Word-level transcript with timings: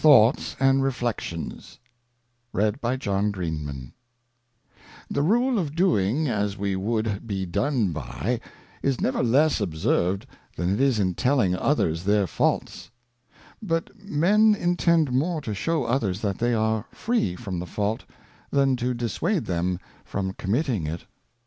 Of 0.03 0.33
Advice' 0.57 0.57
I 0.59 1.37
"*HE 1.43 1.71
Rule 5.19 5.59
of 5.59 5.75
doing 5.75 6.27
as 6.27 6.57
we 6.57 6.75
would 6.75 7.27
be 7.27 7.45
done 7.45 7.91
by, 7.93 8.39
is 8.81 8.99
never 8.99 9.21
less 9.21 9.59
"^•ection'' 9.59 9.61
observed 9.61 10.25
than 10.55 10.73
it 10.73 10.81
is 10.81 10.97
in 10.97 11.13
telling 11.13 11.55
others 11.55 12.05
their 12.05 12.25
Faults. 12.25 12.89
But 13.61 13.91
Men 14.03 14.55
intend 14.55 15.11
more 15.11 15.39
to 15.41 15.53
shew 15.53 15.83
others 15.83 16.21
that 16.21 16.39
they 16.39 16.55
are 16.55 16.87
free 16.91 17.35
from 17.35 17.59
the 17.59 17.67
Fault, 17.67 18.03
than 18.49 18.75
to 18.77 18.95
dissuade 18.95 19.45
them 19.45 19.79
from 20.03 20.33
committing 20.33 20.87
it. 20.87 21.05